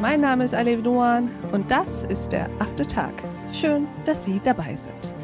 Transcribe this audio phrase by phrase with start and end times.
[0.00, 3.12] Mein Name ist Alev Doan und das ist der achte Tag.
[3.52, 5.14] Schön, dass Sie dabei sind.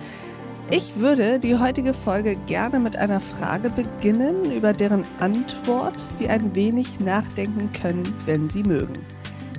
[0.71, 6.55] Ich würde die heutige Folge gerne mit einer Frage beginnen, über deren Antwort Sie ein
[6.55, 8.93] wenig nachdenken können, wenn Sie mögen.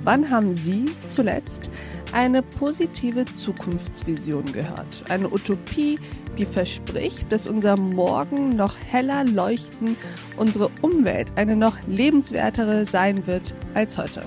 [0.04, 1.68] Wann haben Sie zuletzt
[2.12, 5.02] eine positive Zukunftsvision gehört?
[5.10, 5.98] Eine Utopie,
[6.38, 9.96] die verspricht, dass unser Morgen noch heller leuchten,
[10.36, 14.22] unsere Umwelt eine noch lebenswertere sein wird als heute.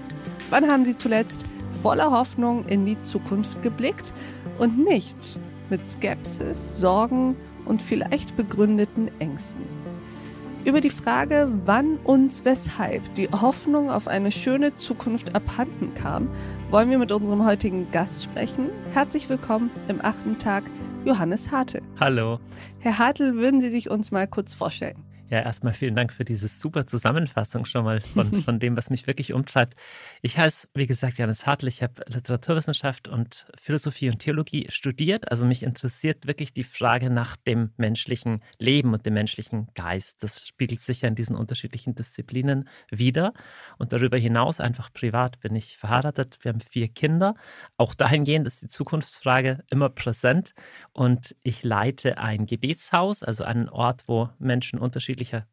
[0.52, 1.46] Wann haben Sie zuletzt
[1.82, 4.12] voller Hoffnung in die Zukunft geblickt
[4.60, 9.64] und nicht mit Skepsis, Sorgen und vielleicht begründeten Ängsten?
[10.66, 16.28] Über die Frage, wann uns weshalb die Hoffnung auf eine schöne Zukunft abhanden kam,
[16.70, 18.70] wollen wir mit unserem heutigen Gast sprechen.
[18.92, 20.66] Herzlich willkommen im achten Tag,
[21.06, 21.82] Johannes Hartl.
[21.98, 22.40] Hallo.
[22.80, 25.02] Herr Hartl, würden Sie sich uns mal kurz vorstellen?
[25.32, 29.08] Ja, erstmal vielen Dank für diese super Zusammenfassung schon mal von, von dem, was mich
[29.08, 29.76] wirklich umtreibt.
[30.22, 31.70] Ich heiße, wie gesagt, Janis Hartl.
[31.70, 35.32] Ich habe Literaturwissenschaft und Philosophie und Theologie studiert.
[35.32, 40.22] Also mich interessiert wirklich die Frage nach dem menschlichen Leben und dem menschlichen Geist.
[40.22, 43.32] Das spiegelt sich ja in diesen unterschiedlichen Disziplinen wieder.
[43.78, 46.40] Und darüber hinaus, einfach privat, bin ich verheiratet.
[46.42, 47.36] Wir haben vier Kinder.
[47.78, 50.54] Auch dahingehend ist die Zukunftsfrage immer präsent.
[50.92, 55.48] Und ich leite ein Gebetshaus, also einen Ort, wo Menschen unterschiedlich unterschiedlicher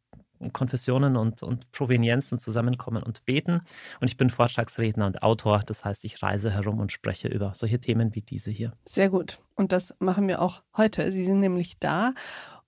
[0.52, 3.60] Konfessionen und, und Provenienzen zusammenkommen und beten.
[4.00, 5.64] Und ich bin Vortragsredner und Autor.
[5.66, 8.72] Das heißt, ich reise herum und spreche über solche Themen wie diese hier.
[8.88, 9.40] Sehr gut.
[9.56, 11.10] Und das machen wir auch heute.
[11.10, 12.12] Sie sind nämlich da,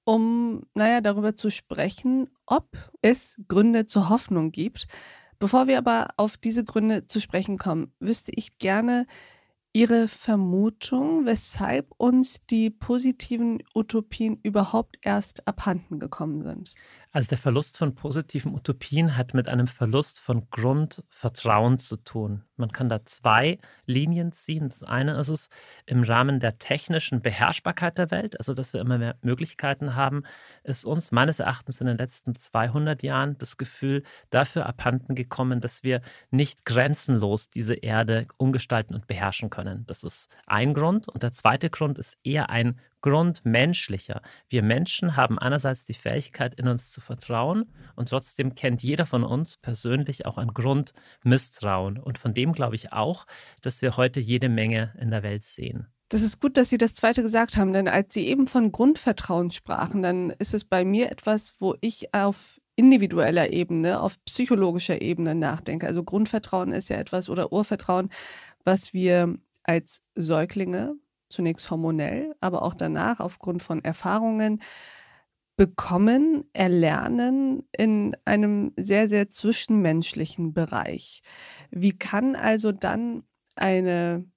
[0.03, 2.67] um, naja, darüber zu sprechen, ob
[3.03, 4.89] es Gründe zur Hoffnung gibt.
[5.39, 9.07] Bevor wir aber auf diese Gründe zu sprechen kommen, wüsste ich gerne,
[9.73, 16.75] Ihre Vermutung, weshalb uns die positiven Utopien überhaupt erst abhanden gekommen sind?
[17.13, 22.45] Also der Verlust von positiven Utopien hat mit einem Verlust von Grundvertrauen zu tun.
[22.57, 24.69] Man kann da zwei Linien ziehen.
[24.69, 25.49] Das eine ist es
[25.87, 30.23] im Rahmen der technischen Beherrschbarkeit der Welt, also dass wir immer mehr Möglichkeiten haben,
[30.63, 35.83] ist uns meines Erachtens in den letzten 200 Jahren das Gefühl dafür abhanden gekommen, dass
[35.83, 39.85] wir nicht grenzenlos diese Erde umgestalten und beherrschen können.
[39.89, 41.09] Das ist ein Grund.
[41.09, 44.23] Und der zweite Grund ist eher ein grundmenschlicher.
[44.49, 49.25] Wir Menschen haben einerseits die Fähigkeit, in uns zu vertrauen und trotzdem kennt jeder von
[49.25, 51.99] uns persönlich auch ein Grundmisstrauen.
[51.99, 53.27] Und von dem glaube ich auch,
[53.63, 55.87] dass wir heute jede Menge in der Welt sehen.
[56.09, 59.53] Das ist gut, dass Sie das zweite gesagt haben, denn als Sie eben von Grundvertrauen
[59.53, 65.37] sprachen, dann ist es bei mir etwas, wo ich auf individueller Ebene, auf psychologischer Ebene
[65.37, 65.87] nachdenke.
[65.87, 68.11] Also Grundvertrauen ist ja etwas oder Urvertrauen,
[68.65, 70.97] was wir als Säuglinge
[71.31, 74.61] zunächst hormonell, aber auch danach aufgrund von Erfahrungen
[75.57, 81.23] bekommen, erlernen in einem sehr, sehr zwischenmenschlichen Bereich.
[81.71, 83.25] Wie kann also dann
[83.57, 84.30] eine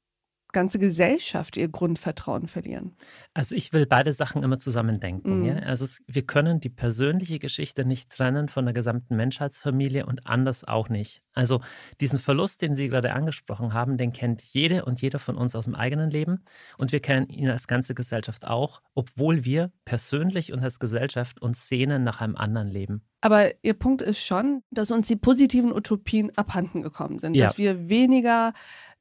[0.53, 2.95] ganze Gesellschaft ihr Grundvertrauen verlieren?
[3.33, 5.39] Also ich will beide Sachen immer zusammen denken.
[5.39, 5.45] Mhm.
[5.45, 5.55] Ja?
[5.57, 10.63] Also es, wir können die persönliche Geschichte nicht trennen von der gesamten Menschheitsfamilie und anders
[10.63, 11.23] auch nicht.
[11.33, 11.61] Also
[11.99, 15.65] diesen Verlust, den Sie gerade angesprochen haben, den kennt jede und jeder von uns aus
[15.65, 16.45] dem eigenen Leben
[16.77, 21.67] und wir kennen ihn als ganze Gesellschaft auch, obwohl wir persönlich und als Gesellschaft uns
[21.67, 23.01] sehnen nach einem anderen Leben.
[23.21, 27.45] Aber Ihr Punkt ist schon, dass uns die positiven Utopien abhanden gekommen sind, ja.
[27.45, 28.51] dass wir weniger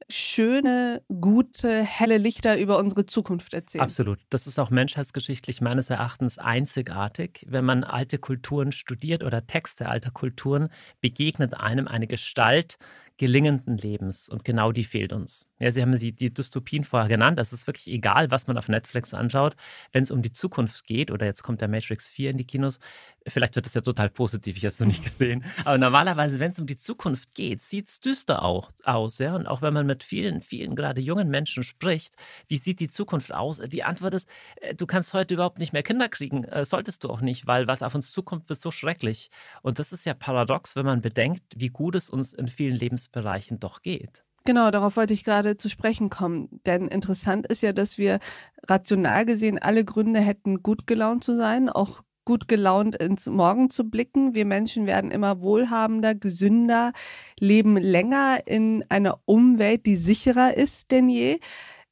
[0.09, 3.83] schöne, gute, helle Lichter über unsere Zukunft erzählen.
[3.83, 4.19] Absolut.
[4.31, 7.47] Das ist auch menschheitsgeschichtlich meines Erachtens einzigartig.
[7.49, 10.69] Wenn man alte Kulturen studiert oder Texte alter Kulturen,
[11.01, 12.79] begegnet einem eine Gestalt
[13.23, 14.29] gelingenden Lebens.
[14.29, 15.47] Und genau die fehlt uns.
[15.61, 17.39] Ja, Sie haben die, die Dystopien vorher genannt.
[17.39, 19.55] Das ist wirklich egal, was man auf Netflix anschaut.
[19.93, 22.81] Wenn es um die Zukunft geht, oder jetzt kommt der Matrix 4 in die Kinos,
[23.29, 25.45] vielleicht wird das ja total positiv, ich habe es noch nicht gesehen.
[25.65, 29.19] Aber normalerweise, wenn es um die Zukunft geht, sieht es düster auch, aus.
[29.19, 29.37] Ja?
[29.37, 32.17] Und auch wenn man mit vielen, vielen gerade jungen Menschen spricht,
[32.49, 33.59] wie sieht die Zukunft aus?
[33.59, 36.43] Die Antwort ist, äh, du kannst heute überhaupt nicht mehr Kinder kriegen.
[36.43, 39.31] Äh, solltest du auch nicht, weil was auf uns zukommt, wird so schrecklich.
[39.63, 42.75] Und das ist ja paradox, wenn man bedenkt, wie gut es uns in vielen
[43.13, 44.25] Lebensbereichen doch geht.
[44.45, 46.49] Genau, darauf wollte ich gerade zu sprechen kommen.
[46.67, 48.19] Denn interessant ist ja, dass wir
[48.67, 53.85] rational gesehen alle Gründe hätten, gut gelaunt zu sein, auch gut gelaunt ins Morgen zu
[53.89, 54.35] blicken.
[54.35, 56.93] Wir Menschen werden immer wohlhabender, gesünder,
[57.39, 61.39] leben länger in einer Umwelt, die sicherer ist denn je.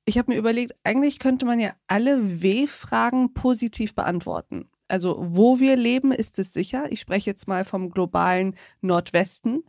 [0.04, 4.68] Ich habe mir überlegt, eigentlich könnte man ja alle W-Fragen positiv beantworten.
[4.88, 6.90] Also wo wir leben, ist es sicher.
[6.90, 9.62] Ich spreche jetzt mal vom globalen Nordwesten.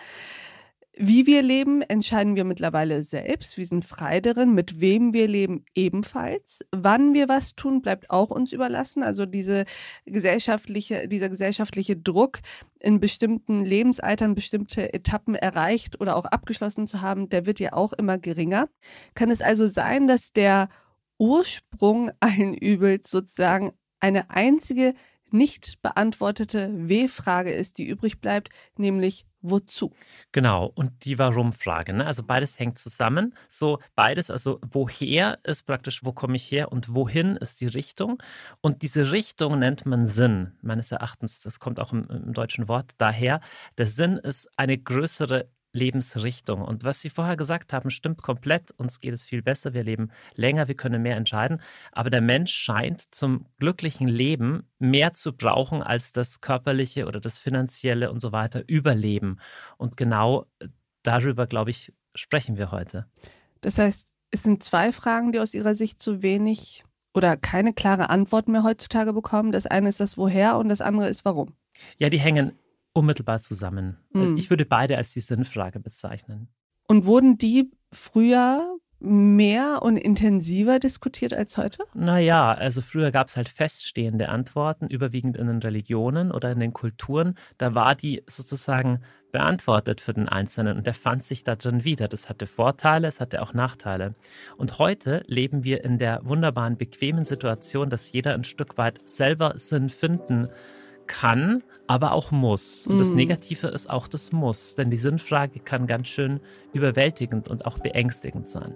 [1.03, 3.57] Wie wir leben, entscheiden wir mittlerweile selbst.
[3.57, 4.53] Wir sind frei darin.
[4.53, 6.59] Mit wem wir leben, ebenfalls.
[6.71, 9.01] Wann wir was tun, bleibt auch uns überlassen.
[9.01, 9.65] Also diese
[10.05, 12.41] gesellschaftliche, dieser gesellschaftliche Druck,
[12.79, 17.93] in bestimmten Lebensaltern bestimmte Etappen erreicht oder auch abgeschlossen zu haben, der wird ja auch
[17.93, 18.69] immer geringer.
[19.15, 20.69] Kann es also sein, dass der
[21.17, 24.93] Ursprung allen Übels sozusagen eine einzige
[25.33, 29.93] nicht beantwortete W-Frage ist, die übrig bleibt, nämlich wozu?
[30.31, 31.93] Genau, und die Warum-Frage.
[31.93, 32.05] Ne?
[32.05, 33.35] Also beides hängt zusammen.
[33.49, 38.21] So beides, also woher ist praktisch, wo komme ich her und wohin ist die Richtung.
[38.61, 41.41] Und diese Richtung nennt man Sinn, meines Erachtens.
[41.41, 43.41] Das kommt auch im, im deutschen Wort daher.
[43.77, 46.61] Der Sinn ist eine größere Lebensrichtung.
[46.61, 48.71] Und was Sie vorher gesagt haben, stimmt komplett.
[48.77, 49.73] Uns geht es viel besser.
[49.73, 51.61] Wir leben länger, wir können mehr entscheiden.
[51.91, 57.39] Aber der Mensch scheint zum glücklichen Leben mehr zu brauchen als das körperliche oder das
[57.39, 59.39] finanzielle und so weiter Überleben.
[59.77, 60.67] Und genau äh,
[61.03, 63.05] darüber, glaube ich, sprechen wir heute.
[63.61, 66.83] Das heißt, es sind zwei Fragen, die aus Ihrer Sicht zu wenig
[67.13, 69.51] oder keine klare Antwort mehr heutzutage bekommen.
[69.51, 71.53] Das eine ist das Woher und das andere ist Warum.
[71.97, 72.53] Ja, die hängen
[72.93, 73.97] unmittelbar zusammen.
[74.11, 74.37] Mhm.
[74.37, 76.49] Ich würde beide als die Sinnfrage bezeichnen.
[76.87, 81.83] Und wurden die früher mehr und intensiver diskutiert als heute?
[81.93, 86.73] Naja, also früher gab es halt feststehende Antworten, überwiegend in den Religionen oder in den
[86.73, 87.35] Kulturen.
[87.57, 89.01] Da war die sozusagen
[89.31, 92.07] beantwortet für den Einzelnen und der fand sich da drin wieder.
[92.07, 94.13] Das hatte Vorteile, es hatte auch Nachteile.
[94.57, 99.53] Und heute leben wir in der wunderbaren, bequemen Situation, dass jeder ein Stück weit selber
[99.57, 100.49] Sinn finden
[101.07, 102.87] kann aber auch muss.
[102.87, 102.99] Und mm.
[102.99, 103.15] das mhm.
[103.17, 106.39] Negative ist auch das Muss, denn die Sinnfrage kann ganz schön
[106.73, 108.73] überwältigend und auch beängstigend sein.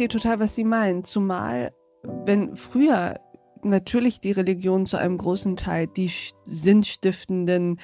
[0.00, 1.04] Verstehe total, was Sie meinen.
[1.04, 3.20] Zumal, wenn früher
[3.62, 6.10] natürlich die Religion zu einem großen Teil die
[6.46, 7.78] sinnstiftenden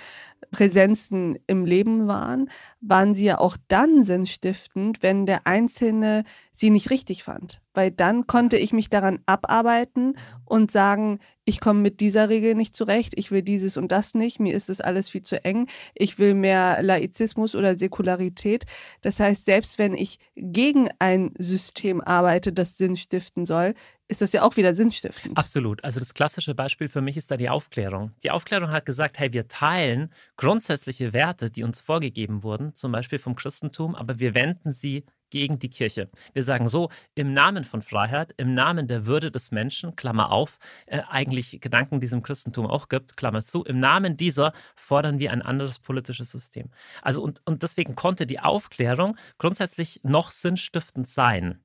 [0.50, 2.48] Präsenzen im Leben waren,
[2.80, 7.60] waren sie ja auch dann sinnstiftend, wenn der Einzelne sie nicht richtig fand.
[7.74, 10.16] Weil dann konnte ich mich daran abarbeiten
[10.46, 14.40] und sagen, ich komme mit dieser Regel nicht zurecht, ich will dieses und das nicht,
[14.40, 18.64] mir ist das alles viel zu eng, ich will mehr Laizismus oder Säkularität.
[19.00, 23.74] Das heißt, selbst wenn ich gegen ein System arbeite, das Sinn stiften soll,
[24.08, 25.38] ist das ja auch wieder sinnstiftend.
[25.38, 25.82] Absolut.
[25.84, 28.12] Also das klassische Beispiel für mich ist da die Aufklärung.
[28.22, 33.18] Die Aufklärung hat gesagt, hey, wir teilen grundsätzliche Werte, die uns vorgegeben wurden, zum Beispiel
[33.18, 36.08] vom Christentum, aber wir wenden sie gegen die Kirche.
[36.32, 40.58] Wir sagen so, im Namen von Freiheit, im Namen der Würde des Menschen, Klammer auf,
[40.86, 45.18] äh, eigentlich Gedanken, die es im Christentum auch gibt, Klammer zu, im Namen dieser fordern
[45.18, 46.70] wir ein anderes politisches System.
[47.02, 51.60] Also und, und deswegen konnte die Aufklärung grundsätzlich noch sinnstiftend sein.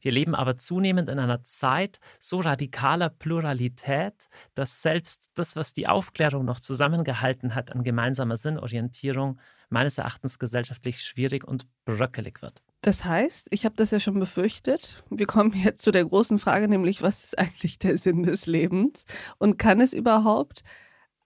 [0.00, 5.86] Wir leben aber zunehmend in einer Zeit so radikaler Pluralität, dass selbst das, was die
[5.86, 9.38] Aufklärung noch zusammengehalten hat an gemeinsamer Sinnorientierung,
[9.70, 12.62] meines Erachtens gesellschaftlich schwierig und bröckelig wird.
[12.82, 15.04] Das heißt, ich habe das ja schon befürchtet.
[15.08, 19.04] Wir kommen jetzt zu der großen Frage, nämlich was ist eigentlich der Sinn des Lebens?
[19.38, 20.64] Und kann es überhaupt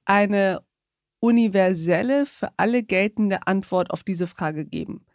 [0.04, 0.60] eine
[1.18, 5.06] universelle, für alle geltende Antwort auf diese Frage geben?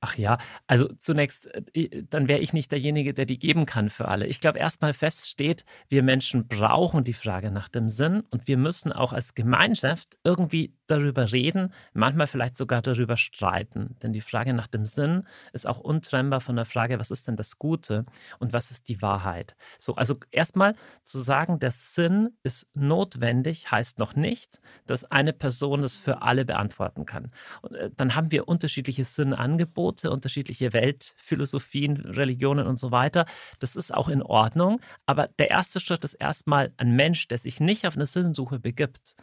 [0.00, 4.08] Ach ja, also zunächst, äh, dann wäre ich nicht derjenige, der die geben kann für
[4.08, 4.26] alle.
[4.26, 8.92] Ich glaube, erstmal feststeht, wir Menschen brauchen die Frage nach dem Sinn und wir müssen
[8.92, 13.96] auch als Gemeinschaft irgendwie darüber reden, manchmal vielleicht sogar darüber streiten.
[14.02, 17.36] Denn die Frage nach dem Sinn ist auch untrennbar von der Frage, was ist denn
[17.36, 18.04] das Gute
[18.38, 19.56] und was ist die Wahrheit.
[19.78, 25.84] So, also erstmal zu sagen, der Sinn ist notwendig, heißt noch nicht, dass eine Person
[25.84, 27.30] es für alle beantworten kann.
[27.62, 33.26] Und äh, dann haben wir unterschiedliche Sinnangebote, unterschiedliche Weltphilosophien, Religionen und so weiter.
[33.58, 34.80] Das ist auch in Ordnung.
[35.06, 39.16] Aber der erste Schritt ist erstmal ein Mensch, der sich nicht auf eine Sinnsuche begibt,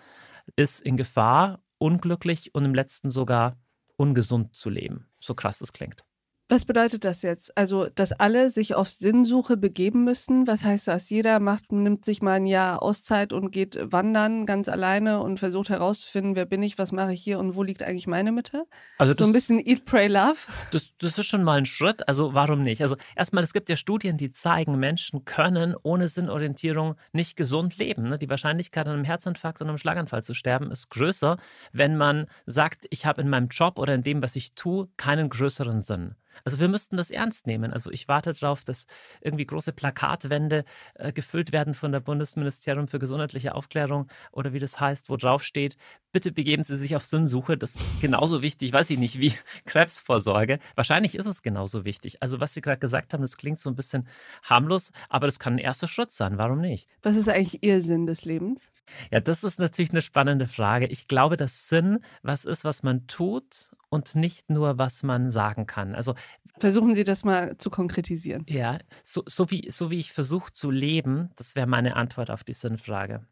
[0.56, 3.58] ist in Gefahr, unglücklich und im letzten sogar
[3.98, 5.10] ungesund zu leben.
[5.20, 6.07] So krass es klingt.
[6.50, 7.58] Was bedeutet das jetzt?
[7.58, 10.48] Also, dass alle sich auf Sinnsuche begeben müssen?
[10.48, 11.10] Was heißt das?
[11.10, 15.68] Jeder macht, nimmt sich mal ein Jahr Auszeit und geht wandern ganz alleine und versucht
[15.68, 18.64] herauszufinden, wer bin ich, was mache ich hier und wo liegt eigentlich meine Mitte?
[18.98, 20.38] Also das, so ein bisschen Eat, Pray, Love.
[20.72, 22.08] Das, das ist schon mal ein Schritt.
[22.08, 22.82] Also, warum nicht?
[22.82, 28.08] Also, erstmal, es gibt ja Studien, die zeigen, Menschen können ohne Sinnorientierung nicht gesund leben.
[28.08, 28.18] Ne?
[28.18, 31.40] Die Wahrscheinlichkeit, an einem Herzinfarkt und einem Schlaganfall zu sterben, ist größer,
[31.74, 35.28] wenn man sagt, ich habe in meinem Job oder in dem, was ich tue, keinen
[35.28, 36.16] größeren Sinn.
[36.44, 37.74] Also wir müssten das ernst nehmen.
[37.74, 38.86] Also ich warte darauf, dass
[39.22, 40.66] irgendwie große Plakatwände
[40.96, 45.44] äh, gefüllt werden von der Bundesministerium für gesundheitliche Aufklärung oder wie das heißt, wo drauf
[45.44, 45.78] steht,
[46.18, 47.60] bitte begeben Sie sich auf Sinnsuche.
[47.60, 49.34] Das ist genauso wichtig, weiß ich nicht, wie
[49.68, 50.58] Krebsvorsorge.
[50.74, 52.24] Wahrscheinlich ist es genauso wichtig.
[52.24, 54.08] Also was Sie gerade gesagt haben, das klingt so ein bisschen
[54.42, 56.40] harmlos, aber das kann ein erster Schritt sein.
[56.40, 56.90] Warum nicht?
[57.04, 58.72] Was ist eigentlich Ihr Sinn des Lebens?
[59.12, 60.88] Ja, das ist natürlich eine spannende Frage.
[60.88, 65.68] Ich glaube, dass Sinn was ist, was man tut und nicht nur, was man sagen
[65.68, 65.94] kann.
[65.94, 66.16] Also
[66.58, 68.44] versuchen Sie das mal zu konkretisieren.
[68.50, 72.44] Ja, so, so wie, so wie ich versuche zu leben, das wäre meine Antwort auf
[72.44, 73.24] die Sinnfrage.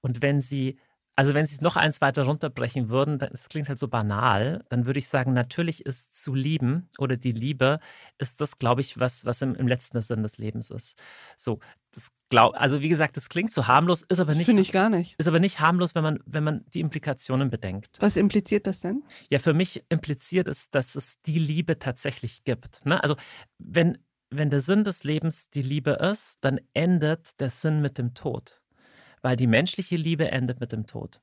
[0.00, 0.80] Und wenn Sie
[1.16, 4.84] also wenn Sie es noch eins weiter runterbrechen würden, das klingt halt so banal, dann
[4.84, 7.80] würde ich sagen, natürlich ist zu lieben oder die Liebe
[8.18, 11.00] ist das, glaube ich, was, was im, im letzten Sinn des Lebens ist.
[11.38, 11.58] So,
[11.92, 14.44] das glaub, also wie gesagt, das klingt so harmlos, ist aber nicht.
[14.44, 15.14] Finde ich gar nicht.
[15.18, 17.96] Ist aber nicht harmlos, wenn man, wenn man die Implikationen bedenkt.
[18.00, 19.02] Was impliziert das denn?
[19.30, 22.84] Ja, für mich impliziert es, dass es die Liebe tatsächlich gibt.
[22.84, 23.02] Ne?
[23.02, 23.16] Also
[23.56, 23.96] wenn,
[24.28, 28.60] wenn der Sinn des Lebens die Liebe ist, dann endet der Sinn mit dem Tod
[29.26, 31.20] weil die menschliche Liebe endet mit dem Tod.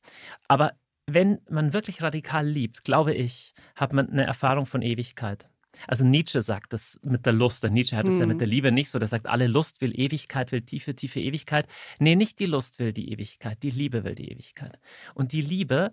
[0.50, 0.74] Aber
[1.08, 5.50] wenn man wirklich radikal liebt, glaube ich, hat man eine Erfahrung von Ewigkeit.
[5.88, 7.64] Also Nietzsche sagt das mit der Lust.
[7.64, 8.20] Der Nietzsche hat es hm.
[8.20, 8.54] ja mit der mhm.
[8.56, 9.00] Liebe nicht so.
[9.00, 11.66] Der sagt, alle Lust will Ewigkeit, will tiefe, tiefe Ewigkeit.
[11.98, 14.82] Nee, nicht die Lust will die Ewigkeit, die Liebe will die Ewigkeit.
[15.14, 15.90] Und die Liebe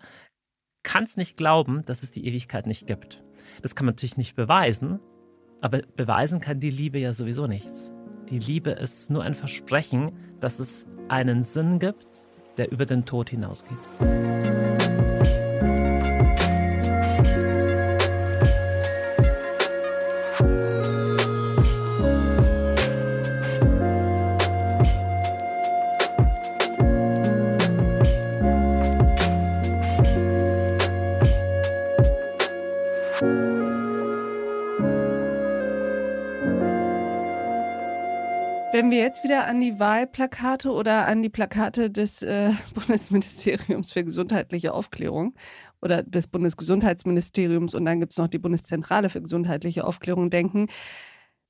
[0.83, 3.23] kann es nicht glauben, dass es die Ewigkeit nicht gibt.
[3.61, 4.99] Das kann man natürlich nicht beweisen,
[5.61, 7.93] aber beweisen kann die Liebe ja sowieso nichts.
[8.31, 13.29] Die Liebe ist nur ein Versprechen, dass es einen Sinn gibt, der über den Tod
[13.29, 13.77] hinausgeht.
[39.31, 45.35] Wieder an die Wahlplakate oder an die Plakate des äh, Bundesministeriums für gesundheitliche Aufklärung
[45.81, 50.67] oder des Bundesgesundheitsministeriums und dann gibt es noch die Bundeszentrale für gesundheitliche Aufklärung denken,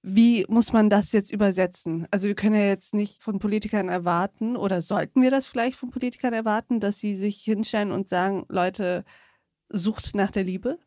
[0.03, 2.07] wie muss man das jetzt übersetzen?
[2.11, 5.89] Also wir können ja jetzt nicht von Politikern erwarten oder sollten wir das vielleicht von
[5.89, 9.05] Politikern erwarten, dass sie sich hinstellen und sagen, Leute,
[9.69, 10.77] sucht nach der Liebe?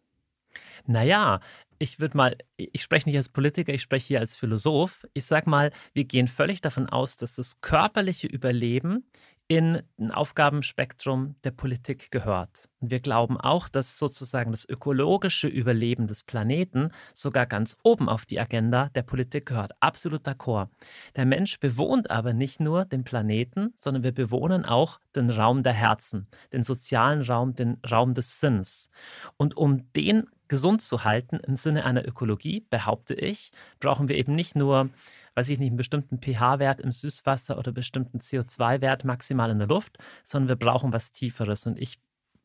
[0.86, 1.40] Naja,
[1.78, 5.06] ich würde mal, ich spreche nicht als Politiker, ich spreche hier als Philosoph.
[5.14, 9.04] Ich sage mal, wir gehen völlig davon aus, dass das körperliche Überleben
[9.46, 12.70] in ein Aufgabenspektrum der Politik gehört.
[12.80, 18.24] Und wir glauben auch, dass sozusagen das ökologische Überleben des Planeten sogar ganz oben auf
[18.24, 19.72] die Agenda der Politik gehört.
[19.80, 20.68] Absolut d'accord.
[21.14, 25.74] Der Mensch bewohnt aber nicht nur den Planeten, sondern wir bewohnen auch den Raum der
[25.74, 28.90] Herzen, den sozialen Raum, den Raum des Sinns.
[29.36, 34.34] Und um den gesund zu halten im Sinne einer Ökologie, behaupte ich, brauchen wir eben
[34.34, 34.90] nicht nur,
[35.34, 39.98] weiß ich nicht, einen bestimmten pH-Wert im Süßwasser oder bestimmten CO2-Wert maximal in der Luft,
[40.22, 41.66] sondern wir brauchen was Tieferes.
[41.66, 41.98] Und ich,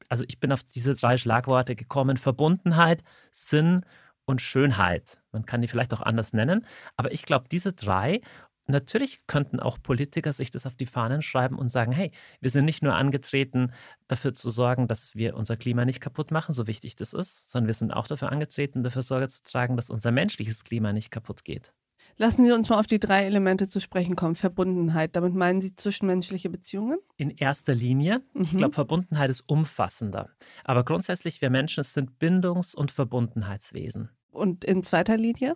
[0.08, 3.86] also ich bin auf diese drei Schlagworte gekommen: Verbundenheit, Sinn
[4.26, 5.22] und Schönheit.
[5.32, 6.66] Man kann die vielleicht auch anders nennen,
[6.96, 8.22] aber ich glaube, diese drei
[8.70, 12.66] Natürlich könnten auch Politiker sich das auf die Fahnen schreiben und sagen, hey, wir sind
[12.66, 13.74] nicht nur angetreten,
[14.08, 17.68] dafür zu sorgen, dass wir unser Klima nicht kaputt machen, so wichtig das ist, sondern
[17.68, 21.44] wir sind auch dafür angetreten, dafür Sorge zu tragen, dass unser menschliches Klima nicht kaputt
[21.44, 21.74] geht.
[22.18, 24.36] Lassen Sie uns mal auf die drei Elemente zu sprechen kommen.
[24.36, 27.00] Verbundenheit, damit meinen Sie zwischenmenschliche Beziehungen?
[27.18, 28.22] In erster Linie.
[28.34, 28.42] Mhm.
[28.44, 30.30] Ich glaube, Verbundenheit ist umfassender.
[30.64, 34.10] Aber grundsätzlich, wir Menschen sind Bindungs- und Verbundenheitswesen.
[34.32, 35.56] Und in zweiter Linie?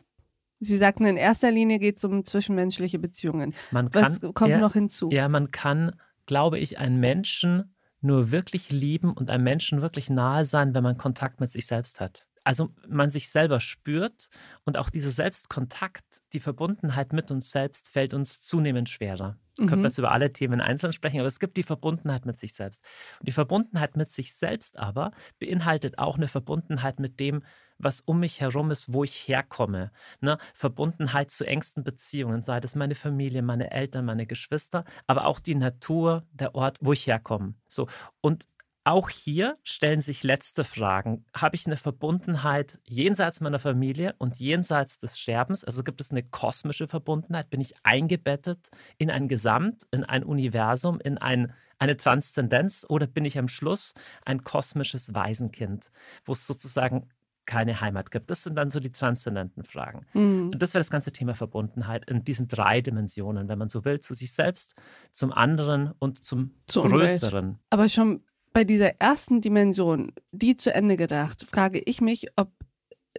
[0.63, 3.53] Sie sagten, in erster Linie geht es um zwischenmenschliche Beziehungen.
[3.72, 5.10] Man kann, Was kommt ja, noch hinzu?
[5.12, 10.46] Ja, man kann, glaube ich, einen Menschen nur wirklich lieben und einem Menschen wirklich nahe
[10.46, 12.27] sein, wenn man Kontakt mit sich selbst hat.
[12.43, 14.29] Also man sich selber spürt
[14.65, 19.38] und auch dieser Selbstkontakt, die Verbundenheit mit uns selbst fällt uns zunehmend schwerer.
[19.57, 19.67] Mhm.
[19.67, 22.53] Können wir jetzt über alle Themen einzeln sprechen, aber es gibt die Verbundenheit mit sich
[22.53, 22.83] selbst.
[23.19, 27.43] Und die Verbundenheit mit sich selbst aber beinhaltet auch eine Verbundenheit mit dem,
[27.77, 29.91] was um mich herum ist, wo ich herkomme.
[30.21, 30.38] Ne?
[30.53, 35.55] Verbundenheit zu engsten Beziehungen, sei das meine Familie, meine Eltern, meine Geschwister, aber auch die
[35.55, 37.55] Natur, der Ort, wo ich herkomme.
[37.67, 37.88] So.
[38.21, 38.47] Und
[38.86, 41.25] auch hier stellen sich letzte Fragen.
[41.34, 45.63] Habe ich eine Verbundenheit jenseits meiner Familie und jenseits des Sterbens?
[45.63, 47.50] Also gibt es eine kosmische Verbundenheit?
[47.50, 52.86] Bin ich eingebettet in ein Gesamt, in ein Universum, in ein, eine Transzendenz?
[52.90, 53.94] Oder bin ich am Schluss
[54.25, 55.90] ein kosmisches Waisenkind,
[56.25, 57.10] wo es sozusagen
[57.46, 58.30] keine Heimat gibt.
[58.30, 60.06] Das sind dann so die transzendenten Fragen.
[60.13, 60.52] Mhm.
[60.54, 64.00] Und das wäre das ganze Thema Verbundenheit in diesen drei Dimensionen, wenn man so will,
[64.00, 64.75] zu sich selbst,
[65.12, 67.46] zum anderen und zum Zur Größeren.
[67.46, 67.60] Umwelt.
[67.70, 72.51] Aber schon bei dieser ersten Dimension, die zu Ende gedacht, frage ich mich, ob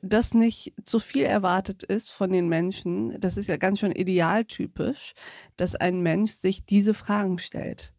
[0.03, 5.15] das nicht zu viel erwartet ist von den Menschen, das ist ja ganz schön idealtypisch,
[5.57, 7.93] dass ein Mensch sich diese Fragen stellt.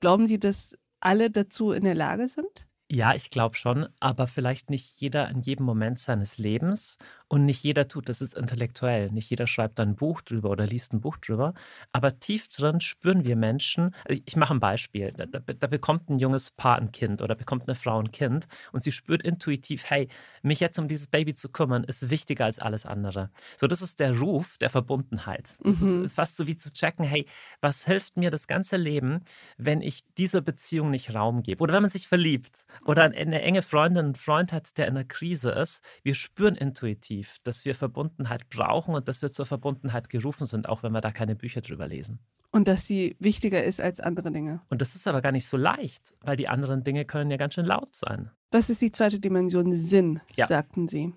[0.00, 2.66] Glauben Sie, dass alle dazu in der Lage sind?
[2.88, 7.64] Ja, ich glaube schon, aber vielleicht nicht jeder in jedem Moment seines Lebens und nicht
[7.64, 9.10] jeder tut das ist intellektuell.
[9.10, 11.54] Nicht jeder schreibt dann ein Buch drüber oder liest ein Buch drüber.
[11.90, 13.92] Aber tief drin spüren wir Menschen.
[14.04, 15.12] Also ich mache ein Beispiel.
[15.16, 18.46] Da, da, da, bekommt ein junges Paar ein Kind oder bekommt eine Frau ein Kind
[18.70, 20.08] und sie spürt intuitiv, hey,
[20.42, 23.30] mich jetzt um dieses Baby zu kümmern, ist wichtiger als alles andere.
[23.58, 25.50] So, das ist der Ruf der Verbundenheit.
[25.64, 26.04] Das mhm.
[26.04, 27.26] ist fast so wie zu checken, hey,
[27.60, 29.22] was hilft mir das ganze Leben,
[29.56, 31.60] wenn ich dieser Beziehung nicht Raum gebe?
[31.60, 35.04] Oder wenn man sich verliebt oder eine enge Freundin, einen Freund hat, der in einer
[35.04, 35.82] Krise ist.
[36.02, 40.82] Wir spüren intuitiv dass wir Verbundenheit brauchen und dass wir zur Verbundenheit gerufen sind, auch
[40.82, 42.18] wenn wir da keine Bücher drüber lesen.
[42.50, 44.62] Und dass sie wichtiger ist als andere Dinge.
[44.70, 47.54] Und das ist aber gar nicht so leicht, weil die anderen Dinge können ja ganz
[47.54, 48.30] schön laut sein.
[48.50, 49.72] Was ist die zweite Dimension?
[49.72, 50.46] Sinn, ja.
[50.46, 51.12] sagten Sie.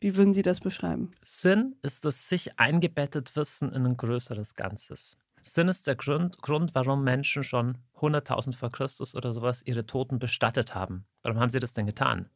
[0.00, 1.10] Wie würden Sie das beschreiben?
[1.24, 5.18] Sinn ist das sich eingebettet Wissen in ein größeres Ganzes.
[5.42, 10.18] Sinn ist der Grund, Grund warum Menschen schon 100.000 vor Christus oder sowas ihre Toten
[10.18, 11.06] bestattet haben.
[11.22, 12.28] Warum haben sie das denn getan?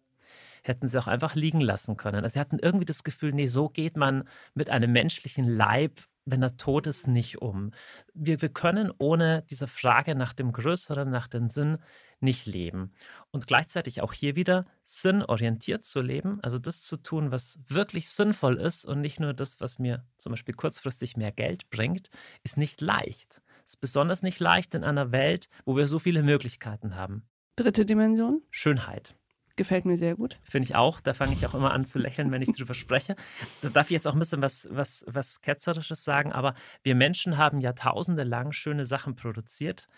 [0.64, 2.24] hätten sie auch einfach liegen lassen können.
[2.24, 6.42] Also sie hatten irgendwie das Gefühl, nee, so geht man mit einem menschlichen Leib wenn
[6.42, 7.72] er tot ist, nicht um.
[8.14, 11.78] Wir, wir können ohne diese Frage nach dem Größeren, nach dem Sinn
[12.20, 12.92] nicht leben.
[13.30, 18.56] Und gleichzeitig auch hier wieder sinnorientiert zu leben, also das zu tun, was wirklich sinnvoll
[18.56, 22.10] ist und nicht nur das, was mir zum Beispiel kurzfristig mehr Geld bringt,
[22.42, 23.42] ist nicht leicht.
[23.66, 27.28] Ist besonders nicht leicht in einer Welt, wo wir so viele Möglichkeiten haben.
[27.56, 28.42] Dritte Dimension?
[28.50, 29.14] Schönheit.
[29.56, 30.38] Gefällt mir sehr gut.
[30.42, 31.00] Finde ich auch.
[31.00, 33.14] Da fange ich auch immer an zu lächeln, wenn ich drüber spreche.
[33.62, 37.36] Da darf ich jetzt auch ein bisschen was, was, was Ketzerisches sagen, aber wir Menschen
[37.36, 39.88] haben jahrtausende lang schöne Sachen produziert.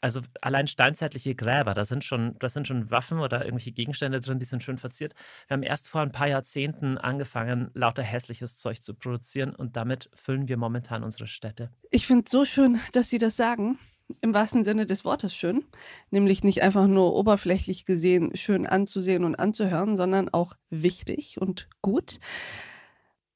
[0.00, 4.38] Also allein steinzeitliche Gräber, da sind, schon, da sind schon Waffen oder irgendwelche Gegenstände drin,
[4.38, 5.14] die sind schön verziert.
[5.46, 10.10] Wir haben erst vor ein paar Jahrzehnten angefangen, lauter hässliches Zeug zu produzieren und damit
[10.12, 11.70] füllen wir momentan unsere Städte.
[11.90, 13.78] Ich finde es so schön, dass Sie das sagen
[14.20, 15.64] im wahrsten Sinne des Wortes schön,
[16.10, 22.18] nämlich nicht einfach nur oberflächlich gesehen schön anzusehen und anzuhören, sondern auch wichtig und gut,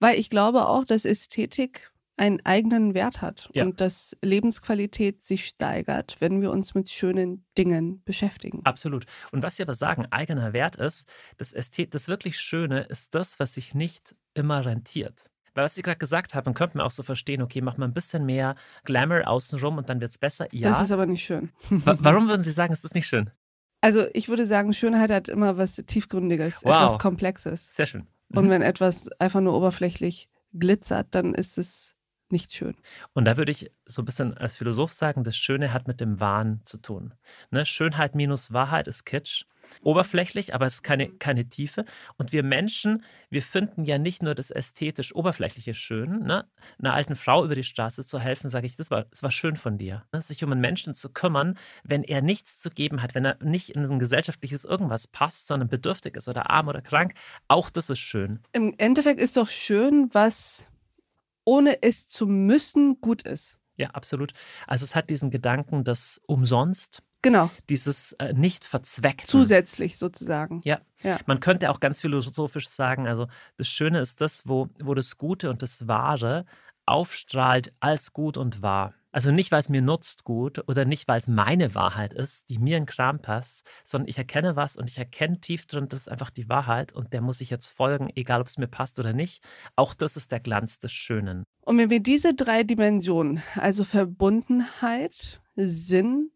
[0.00, 3.64] weil ich glaube auch, dass Ästhetik einen eigenen Wert hat ja.
[3.64, 8.60] und dass Lebensqualität sich steigert, wenn wir uns mit schönen Dingen beschäftigen.
[8.64, 9.06] Absolut.
[9.30, 13.38] Und was Sie aber sagen, eigener Wert ist, das, Ästhet das wirklich Schöne ist das,
[13.38, 15.26] was sich nicht immer rentiert.
[15.54, 17.94] Weil was Sie gerade gesagt haben, könnte man auch so verstehen, okay, mach mal ein
[17.94, 20.46] bisschen mehr Glamour außenrum und dann wird es besser.
[20.52, 20.70] Ja.
[20.70, 21.50] Das ist aber nicht schön.
[21.70, 23.30] warum würden Sie sagen, es ist nicht schön?
[23.80, 26.72] Also ich würde sagen, Schönheit hat immer was Tiefgründiges, wow.
[26.72, 27.74] etwas Komplexes.
[27.74, 28.06] Sehr schön.
[28.28, 28.38] Mhm.
[28.38, 31.94] Und wenn etwas einfach nur oberflächlich glitzert, dann ist es
[32.30, 32.74] nicht schön.
[33.14, 36.20] Und da würde ich so ein bisschen als Philosoph sagen, das Schöne hat mit dem
[36.20, 37.14] Wahn zu tun.
[37.50, 37.64] Ne?
[37.64, 39.44] Schönheit minus Wahrheit ist Kitsch
[39.82, 41.84] oberflächlich, aber es ist keine, keine Tiefe.
[42.16, 46.22] Und wir Menschen, wir finden ja nicht nur das ästhetisch Oberflächliche schön.
[46.24, 46.46] Ne?
[46.78, 49.56] Einer alten Frau über die Straße zu helfen, sage ich, das war, das war schön
[49.56, 50.04] von dir.
[50.12, 50.22] Ne?
[50.22, 53.70] Sich um einen Menschen zu kümmern, wenn er nichts zu geben hat, wenn er nicht
[53.70, 57.14] in ein gesellschaftliches irgendwas passt, sondern bedürftig ist oder arm oder krank,
[57.48, 58.40] auch das ist schön.
[58.52, 60.70] Im Endeffekt ist doch schön, was
[61.44, 63.58] ohne es zu müssen gut ist.
[63.76, 64.32] Ja, absolut.
[64.66, 67.50] Also es hat diesen Gedanken, dass umsonst Genau.
[67.68, 69.26] Dieses äh, nicht verzweckt.
[69.26, 70.60] Zusätzlich sozusagen.
[70.64, 70.80] Ja.
[71.02, 71.18] ja.
[71.26, 73.26] Man könnte auch ganz philosophisch sagen, also
[73.56, 76.44] das Schöne ist das, wo, wo das Gute und das Wahre
[76.86, 78.94] aufstrahlt als gut und wahr.
[79.10, 82.58] Also nicht, weil es mir nutzt gut oder nicht, weil es meine Wahrheit ist, die
[82.58, 86.08] mir in Kram passt, sondern ich erkenne was und ich erkenne tief drin, das ist
[86.08, 89.14] einfach die Wahrheit und der muss ich jetzt folgen, egal ob es mir passt oder
[89.14, 89.42] nicht.
[89.76, 91.44] Auch das ist der Glanz des Schönen.
[91.62, 96.30] Und wenn wir diese drei Dimensionen, also Verbundenheit, Sinn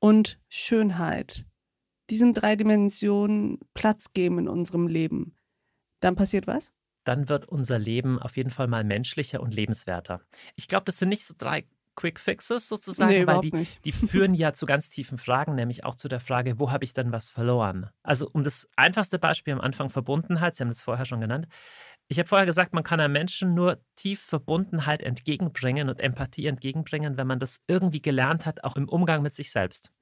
[0.00, 1.46] und Schönheit
[2.10, 5.36] diesen drei Dimensionen Platz geben in unserem Leben,
[6.00, 6.72] dann passiert was?
[7.04, 10.20] Dann wird unser Leben auf jeden Fall mal menschlicher und lebenswerter.
[10.56, 14.34] Ich glaube, das sind nicht so drei Quick Fixes sozusagen, nee, weil die, die führen
[14.34, 17.30] ja zu ganz tiefen Fragen, nämlich auch zu der Frage, wo habe ich denn was
[17.30, 17.90] verloren?
[18.02, 21.46] Also um das einfachste Beispiel am Anfang Verbundenheit, Sie haben das vorher schon genannt.
[22.12, 27.16] Ich habe vorher gesagt, man kann einem Menschen nur tief Verbundenheit entgegenbringen und Empathie entgegenbringen,
[27.16, 29.92] wenn man das irgendwie gelernt hat, auch im Umgang mit sich selbst.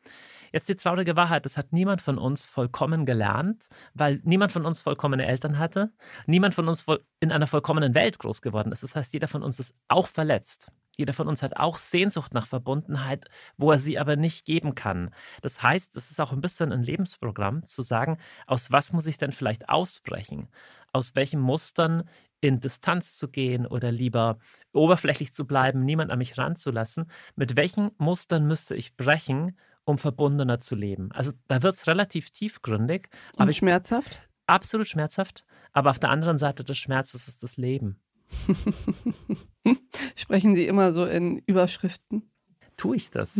[0.50, 4.80] Jetzt die traurige Wahrheit, das hat niemand von uns vollkommen gelernt, weil niemand von uns
[4.80, 5.92] vollkommene Eltern hatte,
[6.26, 6.86] niemand von uns
[7.20, 8.82] in einer vollkommenen Welt groß geworden ist.
[8.82, 10.72] Das heißt, jeder von uns ist auch verletzt.
[10.98, 15.14] Jeder von uns hat auch Sehnsucht nach Verbundenheit, wo er sie aber nicht geben kann.
[15.42, 19.16] Das heißt, es ist auch ein bisschen ein Lebensprogramm zu sagen, aus was muss ich
[19.16, 20.48] denn vielleicht ausbrechen?
[20.92, 22.02] Aus welchen Mustern
[22.40, 24.38] in Distanz zu gehen oder lieber
[24.72, 27.08] oberflächlich zu bleiben, niemand an mich ranzulassen?
[27.36, 31.12] Mit welchen Mustern müsste ich brechen, um verbundener zu leben?
[31.12, 33.08] Also da wird es relativ tiefgründig.
[33.36, 34.28] Und schmerzhaft?
[34.48, 35.44] Absolut schmerzhaft.
[35.72, 38.00] Aber auf der anderen Seite des Schmerzes ist das Leben.
[40.16, 42.30] Sprechen Sie immer so in Überschriften?
[42.76, 43.36] Tue ich das?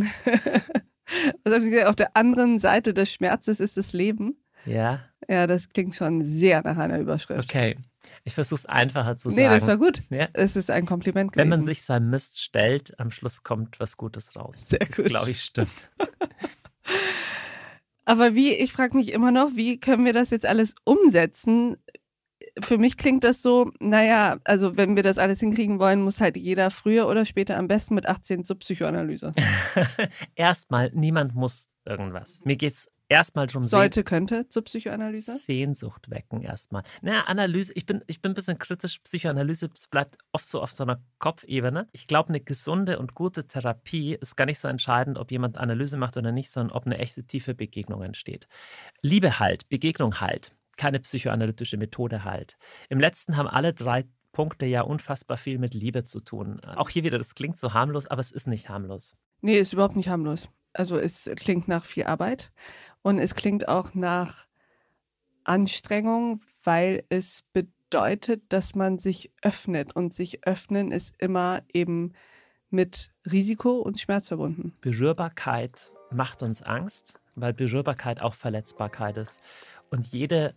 [1.43, 1.87] Was haben Sie gesagt?
[1.87, 4.37] Auf der anderen Seite des Schmerzes ist das Leben.
[4.65, 5.01] Ja.
[5.27, 7.49] Ja, das klingt schon sehr nach einer Überschrift.
[7.49, 7.77] Okay.
[8.23, 9.41] Ich versuche es einfacher zu sagen.
[9.41, 10.01] Nee, das war gut.
[10.09, 10.27] Ja.
[10.33, 11.51] Es ist ein Kompliment gewesen.
[11.51, 14.65] Wenn man sich seinem Mist stellt, am Schluss kommt was Gutes raus.
[14.67, 15.05] Sehr gut.
[15.05, 15.69] glaube ich, stimmt.
[18.05, 21.77] Aber wie, ich frage mich immer noch, wie können wir das jetzt alles umsetzen?
[22.61, 26.37] Für mich klingt das so, naja, also wenn wir das alles hinkriegen wollen, muss halt
[26.37, 29.33] jeder früher oder später am besten mit 18 zur Psychoanalyse.
[30.35, 32.41] Erstmal, niemand muss irgendwas.
[32.45, 35.35] Mir geht es erstmal darum, Sollte, könnte zur Psychoanalyse?
[35.35, 36.83] Sehnsucht wecken erstmal.
[37.01, 38.99] Naja, Analyse, ich bin, ich bin ein bisschen kritisch.
[38.99, 41.87] Psychoanalyse bleibt oft so auf so einer Kopfebene.
[41.91, 45.97] Ich glaube, eine gesunde und gute Therapie ist gar nicht so entscheidend, ob jemand Analyse
[45.97, 48.47] macht oder nicht, sondern ob eine echte tiefe Begegnung entsteht.
[49.01, 52.57] Liebe halt, Begegnung halt, keine psychoanalytische Methode halt.
[52.89, 56.61] Im letzten haben alle drei Punkte ja unfassbar viel mit Liebe zu tun.
[56.63, 59.15] Auch hier wieder, das klingt so harmlos, aber es ist nicht harmlos.
[59.41, 60.49] Nee, ist überhaupt nicht harmlos.
[60.73, 62.51] Also es klingt nach viel Arbeit
[63.01, 64.47] und es klingt auch nach
[65.43, 72.13] Anstrengung, weil es bedeutet, dass man sich öffnet und sich öffnen ist immer eben
[72.69, 74.77] mit Risiko und Schmerz verbunden.
[74.79, 79.41] Berührbarkeit macht uns Angst, weil Berührbarkeit auch Verletzbarkeit ist.
[79.89, 80.55] Und jede,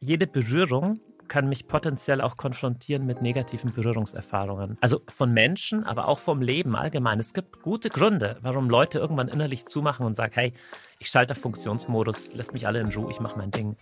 [0.00, 4.76] jede Berührung kann mich potenziell auch konfrontieren mit negativen Berührungserfahrungen.
[4.80, 7.18] Also von Menschen, aber auch vom Leben allgemein.
[7.18, 10.52] Es gibt gute Gründe, warum Leute irgendwann innerlich zumachen und sagen, hey,
[10.98, 13.76] ich schalte auf Funktionsmodus, lässt mich alle in Ruhe, ich mache mein Ding.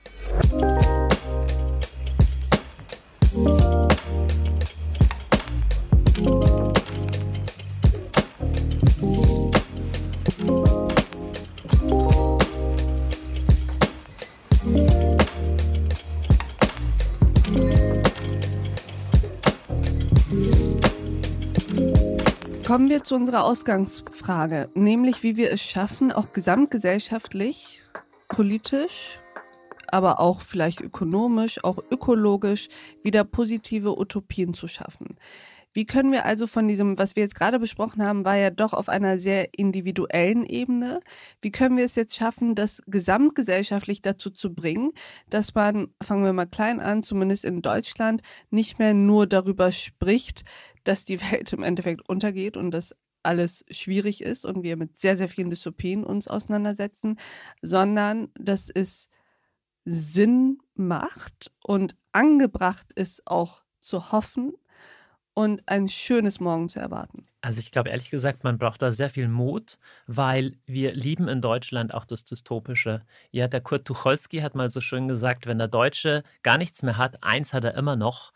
[22.73, 27.83] Kommen wir zu unserer Ausgangsfrage, nämlich wie wir es schaffen, auch gesamtgesellschaftlich,
[28.29, 29.21] politisch,
[29.89, 32.71] aber auch vielleicht ökonomisch, auch ökologisch
[33.03, 35.19] wieder positive Utopien zu schaffen.
[35.75, 38.75] Wie können wir also von diesem, was wir jetzt gerade besprochen haben, war ja doch
[38.75, 41.01] auf einer sehr individuellen Ebene.
[41.41, 44.93] Wie können wir es jetzt schaffen, das gesamtgesellschaftlich dazu zu bringen,
[45.31, 50.43] dass man, fangen wir mal klein an, zumindest in Deutschland, nicht mehr nur darüber spricht,
[50.85, 55.17] dass die Welt im Endeffekt untergeht und dass alles schwierig ist und wir mit sehr,
[55.17, 57.19] sehr vielen Dystopien uns auseinandersetzen,
[57.61, 59.09] sondern dass es
[59.85, 64.55] Sinn macht und angebracht ist, auch zu hoffen,
[65.35, 67.27] und ein schönes Morgen zu erwarten.
[67.41, 71.41] Also ich glaube ehrlich gesagt, man braucht da sehr viel Mut, weil wir lieben in
[71.41, 73.03] Deutschland auch das Dystopische.
[73.31, 76.99] Ja, der Kurt Tucholsky hat mal so schön gesagt, wenn der Deutsche gar nichts mehr
[76.99, 78.33] hat, eins hat er immer noch,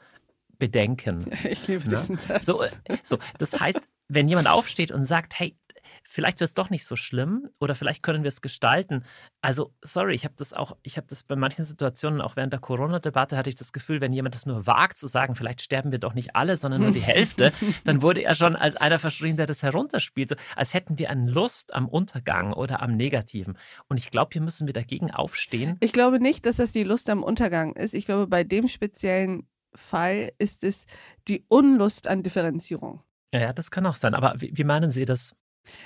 [0.58, 1.30] Bedenken.
[1.44, 1.90] Ich liebe Ne?
[1.90, 2.46] diesen Satz.
[2.46, 2.68] So, äh,
[3.02, 5.56] so, das heißt, wenn jemand aufsteht und sagt, hey,
[6.04, 9.04] vielleicht wird es doch nicht so schlimm oder vielleicht können wir es gestalten.
[9.40, 12.60] Also, sorry, ich habe das auch, ich habe das bei manchen Situationen, auch während der
[12.60, 15.98] Corona-Debatte, hatte ich das Gefühl, wenn jemand das nur wagt zu sagen, vielleicht sterben wir
[15.98, 17.52] doch nicht alle, sondern nur die Hälfte,
[17.84, 20.30] dann wurde er schon als einer verschrien, der das herunterspielt.
[20.30, 23.58] So, als hätten wir eine Lust am Untergang oder am Negativen.
[23.88, 25.76] Und ich glaube, hier müssen wir dagegen aufstehen.
[25.80, 27.94] Ich glaube nicht, dass das die Lust am Untergang ist.
[27.94, 30.86] Ich glaube, bei dem speziellen Fall ist es
[31.28, 33.02] die Unlust an Differenzierung.
[33.32, 34.14] Ja, ja, das kann auch sein.
[34.14, 35.34] Aber wie, wie meinen Sie das?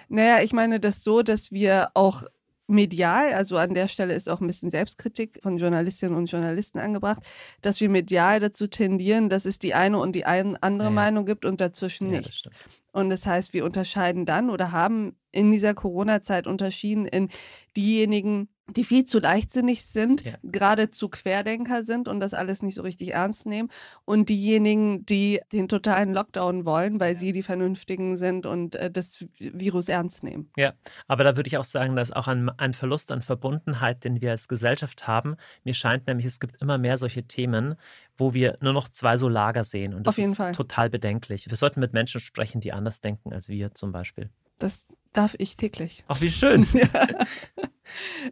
[0.08, 2.24] Naja, ich meine das so, dass wir auch
[2.66, 7.20] medial, also an der Stelle ist auch ein bisschen Selbstkritik von Journalistinnen und Journalisten angebracht,
[7.62, 10.94] dass wir medial dazu tendieren, dass es die eine und die ein, andere Ja, ja.
[10.94, 12.38] Meinung gibt und dazwischen Ja, das nichts.
[12.40, 12.56] stimmt.
[12.92, 17.28] Und das heißt, wir unterscheiden dann oder haben in dieser Corona-Zeit unterschieden in
[17.76, 20.34] diejenigen, die viel zu leichtsinnig sind, Ja.
[20.42, 23.68] geradezu Querdenker sind und das alles nicht so richtig ernst nehmen
[24.04, 29.26] und diejenigen, die den totalen Lockdown wollen, weil sie die Vernünftigen sind und äh, das
[29.38, 30.50] Virus ernst nehmen.
[30.56, 30.72] Ja,
[31.08, 34.30] aber da würde ich auch sagen, dass auch ein, ein Verlust an Verbundenheit, den wir
[34.32, 35.36] als Gesellschaft haben.
[35.64, 37.74] Mir scheint nämlich, es gibt immer mehr solche Themen,
[38.16, 39.94] wo wir nur noch zwei so Lager sehen.
[39.94, 40.52] Und das Auf jeden ist Fall.
[40.52, 41.48] total bedenklich.
[41.48, 44.30] Wir sollten mit Menschen sprechen, die anders denken als wir zum Beispiel.
[44.60, 46.04] Das darf ich täglich.
[46.06, 46.66] Ach, wie schön.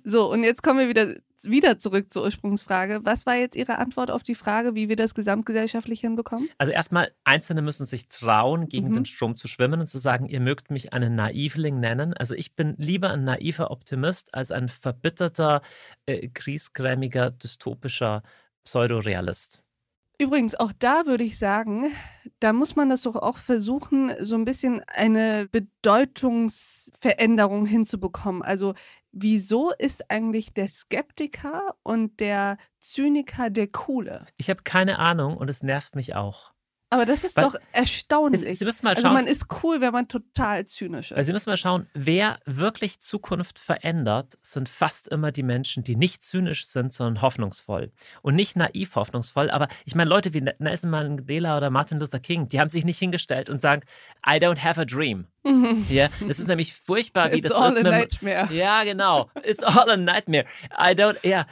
[0.05, 3.01] So, und jetzt kommen wir wieder, wieder zurück zur Ursprungsfrage.
[3.03, 6.49] Was war jetzt Ihre Antwort auf die Frage, wie wir das gesamtgesellschaftlich hinbekommen?
[6.59, 8.95] Also erstmal, Einzelne müssen sich trauen, gegen Mhm.
[8.95, 12.15] den Strom zu schwimmen und zu sagen, ihr mögt mich einen Naivling nennen.
[12.15, 15.63] Also ich bin lieber ein naiver Optimist als ein verbitterter,
[16.07, 18.23] äh, griesgrämiger, dystopischer
[18.65, 19.65] Pseudorealist.
[20.21, 21.93] Übrigens, auch da würde ich sagen,
[22.41, 28.43] da muss man das doch auch versuchen, so ein bisschen eine Bedeutungsveränderung hinzubekommen.
[28.43, 28.75] Also
[29.13, 34.27] wieso ist eigentlich der Skeptiker und der Zyniker der Coole?
[34.37, 36.53] Ich habe keine Ahnung und es nervt mich auch.
[36.91, 38.59] Aber das ist Weil- doch erstaunlich.
[38.59, 39.13] Sie müssen mal also schauen.
[39.13, 41.27] man ist cool, wenn man total zynisch ist.
[41.27, 46.23] Sie müssen mal schauen, wer wirklich Zukunft verändert, sind fast immer die Menschen, die nicht
[46.23, 47.93] zynisch sind, sondern hoffnungsvoll.
[48.23, 49.51] Und nicht naiv hoffnungsvoll.
[49.51, 52.99] Aber ich meine, Leute wie Nelson Mandela oder Martin Luther King, die haben sich nicht
[52.99, 53.83] hingestellt und sagen,
[54.27, 55.27] I don't have a dream.
[55.89, 57.79] Ja, das ist nämlich furchtbar, wie It's das all ist.
[57.85, 58.49] a nightmare.
[58.53, 59.31] Ja, genau.
[59.43, 60.45] It's all a nightmare.
[60.73, 61.47] I don't, ja,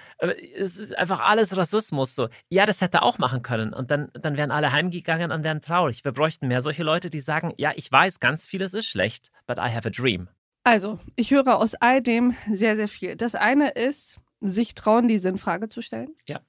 [0.57, 2.29] es ist einfach alles Rassismus so.
[2.49, 3.73] Ja, das hätte er auch machen können.
[3.73, 6.05] Und dann, dann wären alle heimgegangen und wären traurig.
[6.05, 9.59] Wir bräuchten mehr solche Leute, die sagen, ja, ich weiß, ganz vieles ist schlecht, but
[9.59, 10.29] I have a dream.
[10.65, 13.17] Also, ich höre aus all dem sehr, sehr viel.
[13.17, 16.15] Das eine ist, sich trauen, die Sinnfrage zu stellen.
[16.27, 16.41] Ja.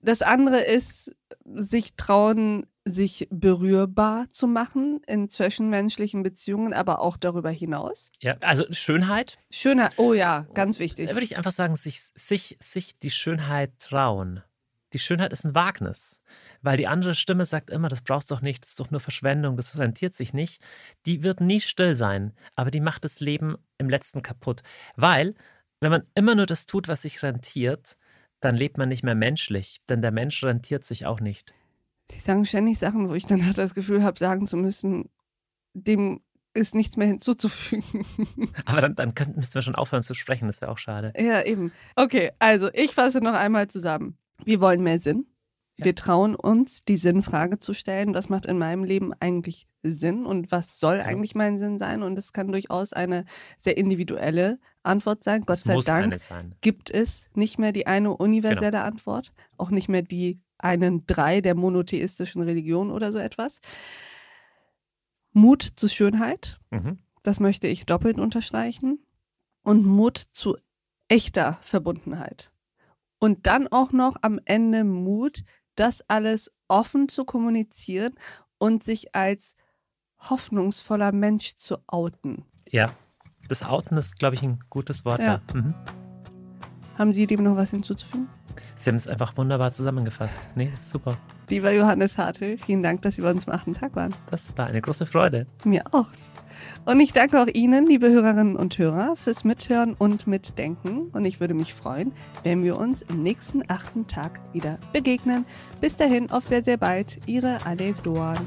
[0.00, 7.50] Das andere ist, sich trauen, sich berührbar zu machen in zwischenmenschlichen Beziehungen, aber auch darüber
[7.50, 8.10] hinaus.
[8.20, 11.08] Ja, also Schönheit, Schöner, oh ja, ganz wichtig.
[11.08, 14.42] da würde ich einfach sagen, sich, sich, sich die Schönheit trauen.
[14.94, 16.22] Die Schönheit ist ein Wagnis,
[16.62, 19.00] weil die andere Stimme sagt immer, das brauchst du doch nicht, das ist doch nur
[19.00, 20.62] Verschwendung, das rentiert sich nicht.
[21.04, 24.62] Die wird nie still sein, aber die macht das Leben im letzten kaputt.
[24.96, 25.34] Weil,
[25.80, 27.98] wenn man immer nur das tut, was sich rentiert,
[28.40, 31.52] dann lebt man nicht mehr menschlich, denn der Mensch rentiert sich auch nicht.
[32.10, 35.10] Sie sagen ständig Sachen, wo ich dann halt das Gefühl habe, sagen zu müssen,
[35.74, 36.20] dem
[36.54, 38.04] ist nichts mehr hinzuzufügen.
[38.64, 41.12] Aber dann, dann könnten- müssten wir schon aufhören zu sprechen, das wäre auch schade.
[41.16, 41.72] Ja, eben.
[41.96, 44.16] Okay, also ich fasse noch einmal zusammen.
[44.44, 45.26] Wir wollen mehr Sinn.
[45.78, 45.84] Ja.
[45.86, 48.14] Wir trauen uns, die Sinnfrage zu stellen.
[48.14, 51.08] Was macht in meinem Leben eigentlich Sinn und was soll Genau.
[51.08, 52.02] eigentlich mein Sinn sein?
[52.02, 53.24] Und es kann durchaus eine
[53.58, 55.42] sehr individuelle Antwort sein.
[55.42, 56.16] Gott Es sei Dank
[56.60, 61.54] gibt es nicht mehr die eine universelle Antwort, auch nicht mehr die einen drei der
[61.54, 63.60] monotheistischen Religion oder so etwas.
[65.32, 66.98] Mut zur Schönheit, Mhm.
[67.22, 68.98] das möchte ich doppelt unterstreichen.
[69.62, 70.56] Und Mut zu
[71.08, 72.50] echter Verbundenheit.
[73.18, 75.42] Und dann auch noch am Ende Mut,
[75.78, 78.14] das alles offen zu kommunizieren
[78.58, 79.56] und sich als
[80.18, 82.44] hoffnungsvoller Mensch zu outen.
[82.70, 82.92] Ja,
[83.48, 85.20] das Outen ist, glaube ich, ein gutes Wort.
[85.20, 85.40] Ja.
[85.54, 85.74] Mhm.
[86.96, 88.28] Haben Sie dem noch was hinzuzufügen?
[88.74, 90.50] Sie haben es einfach wunderbar zusammengefasst.
[90.56, 91.16] Nee, ist super.
[91.48, 94.14] Lieber Johannes Hartl, vielen Dank, dass Sie bei uns am achten Tag waren.
[94.30, 95.46] Das war eine große Freude.
[95.64, 96.08] Mir auch.
[96.84, 101.08] Und ich danke auch Ihnen, liebe Hörerinnen und Hörer, fürs Mithören und Mitdenken.
[101.12, 105.44] Und ich würde mich freuen, wenn wir uns im nächsten achten Tag wieder begegnen.
[105.80, 107.18] Bis dahin, auf sehr, sehr bald.
[107.26, 108.38] Ihre Ade Doan.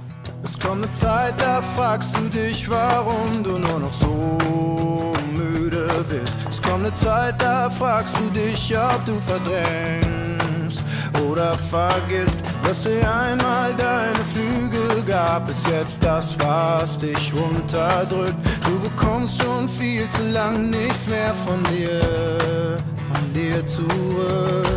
[0.44, 4.38] Es kommt eine Zeit, da fragst du dich, warum du nur noch so
[5.36, 6.36] müde bist.
[6.50, 10.61] Es kommt eine Zeit, da fragst du dich, ob du verdrängst
[11.20, 15.48] oder vergisst, dass dir einmal deine Flügel gab.
[15.48, 18.36] Bis jetzt das, was dich runterdrückt.
[18.64, 22.00] Du bekommst schon viel zu lang nichts mehr von dir,
[23.12, 24.68] von dir zurück.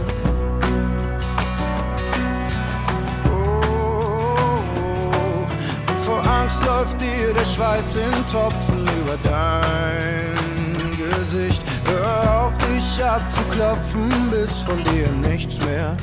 [6.07, 11.63] Oh, Angst läuft dir der Schweiß in Tropfen über dein Gesicht.
[11.85, 15.97] Hör auf, dich abzuklopfen, bis von dir nichts mehr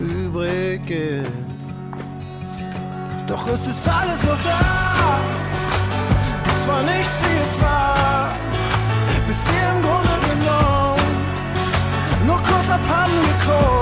[0.00, 1.30] übrig ist.
[3.26, 4.60] Doch es ist alles noch da.
[6.46, 8.32] Es war nichts, wie es war.
[9.26, 11.10] Bis dir im Grunde genommen
[12.26, 13.79] nur kurz abhanden gekommen.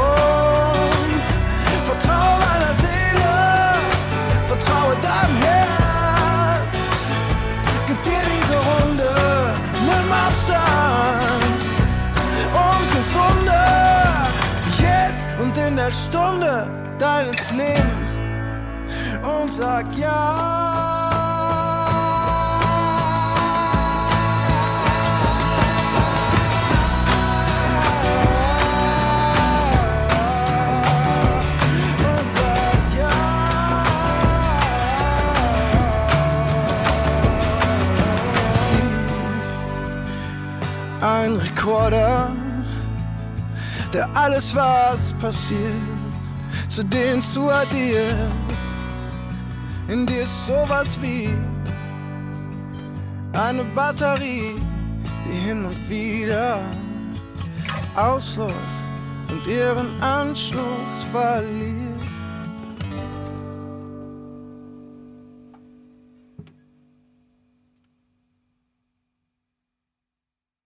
[15.89, 16.67] Der Stunde
[16.99, 18.11] deines Lebens
[19.23, 20.69] und sag ja.
[41.01, 42.31] Ein Rekorder,
[43.99, 45.83] der alles, was passiert,
[46.69, 48.31] zu dem zu addiert.
[49.89, 51.31] In dir ist sowas wie
[53.33, 54.55] eine Batterie,
[55.27, 56.61] die hin und wieder
[57.97, 58.55] ausläuft
[59.31, 61.78] und ihren Anschluss verliert.